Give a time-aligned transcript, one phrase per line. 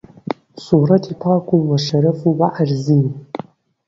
[0.65, 3.03] سوورەتی پاک و شەرەف و عەرزی